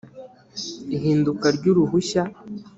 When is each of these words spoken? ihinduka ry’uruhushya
ihinduka 0.95 1.45
ry’uruhushya 1.57 2.23